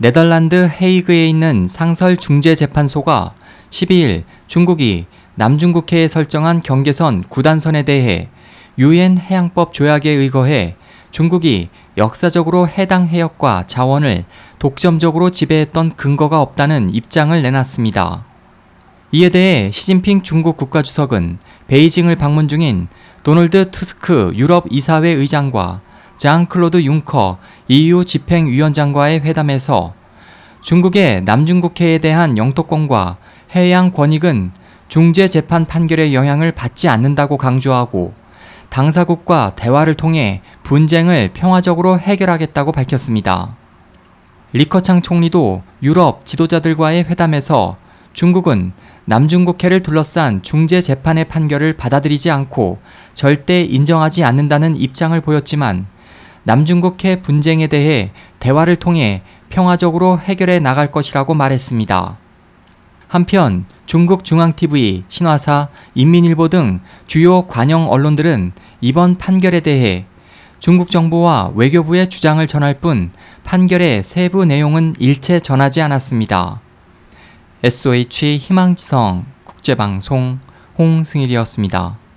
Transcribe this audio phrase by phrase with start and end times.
[0.00, 3.34] 네덜란드 헤이그에 있는 상설 중재재판소가
[3.70, 8.28] 12일 중국이 남중국해에 설정한 경계선 9단선에 대해
[8.78, 10.76] 유엔 해양법 조약에 의거해
[11.10, 14.24] 중국이 역사적으로 해당 해역과 자원을
[14.60, 18.24] 독점적으로 지배했던 근거가 없다는 입장을 내놨습니다.
[19.10, 22.86] 이에 대해 시진핑 중국 국가주석은 베이징을 방문 중인
[23.24, 25.80] 도널드 투스크 유럽 이사회 의장과
[26.18, 27.38] 장 클로드 융커
[27.68, 29.94] EU 집행위원장과의 회담에서
[30.62, 33.18] 중국의 남중국해에 대한 영토권과
[33.54, 34.50] 해양 권익은
[34.88, 38.14] 중재 재판 판결의 영향을 받지 않는다고 강조하고
[38.68, 43.56] 당사국과 대화를 통해 분쟁을 평화적으로 해결하겠다고 밝혔습니다.
[44.52, 47.76] 리커창 총리도 유럽 지도자들과의 회담에서
[48.12, 48.72] 중국은
[49.04, 52.80] 남중국해를 둘러싼 중재 재판의 판결을 받아들이지 않고
[53.14, 55.86] 절대 인정하지 않는다는 입장을 보였지만
[56.48, 59.20] 남중국해 분쟁에 대해 대화를 통해
[59.50, 62.16] 평화적으로 해결해 나갈 것이라고 말했습니다.
[63.06, 70.06] 한편 중국 중앙TV, 신화사, 인민일보 등 주요 관영 언론들은 이번 판결에 대해
[70.58, 73.10] 중국 정부와 외교부의 주장을 전할 뿐
[73.44, 76.62] 판결의 세부 내용은 일체 전하지 않았습니다.
[77.62, 80.38] SOH 희망지성 국제방송
[80.78, 82.07] 홍승일이었습니다.